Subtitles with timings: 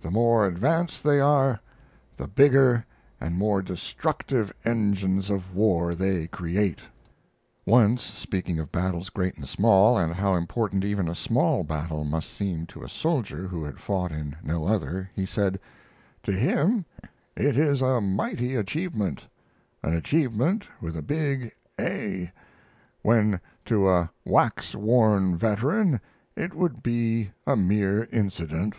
[0.00, 1.58] The more advanced they are,
[2.16, 2.86] the bigger
[3.20, 6.78] and more destructive engines of war they create."
[7.64, 12.30] Once, speaking of battles great and small, and how important even a small battle must
[12.30, 15.58] seem to a soldier who had fought in no other, he said:
[16.22, 16.84] "To him
[17.36, 19.26] it is a mighty achievement,
[19.82, 22.30] an achievement with a big A,
[23.02, 26.00] when to a wax worn veteran
[26.36, 28.76] it would be a mere incident.